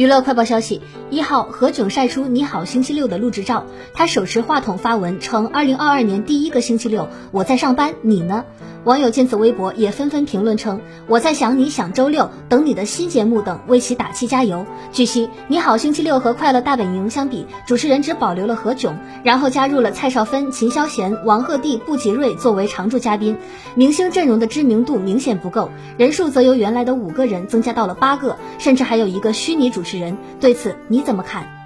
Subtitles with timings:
[0.00, 0.80] 娱乐快报消息：
[1.10, 8.46] 一号，何炅晒出《你好星期六》的录制照，他手持话筒发文称：“二零二二年第一个星期六，我在上班，你呢？”
[8.84, 23.36] 网友见此微博也纷纷评论称：“我在想你想周六，等你的新节目等，为其打气加油。”据悉，《你好星期六》和《快乐大本营》相比，主持人只保留了何炅，然后加入了蔡少芬、秦霄贤、王鹤棣、布吉瑞作为常驻嘉宾，
[23.74, 30.16] 明星阵容的知名度明显不够，人数则由原来的五个人增加到了八个，甚至还有一个虚拟主持人。
[30.40, 31.59] 对此你怎么看？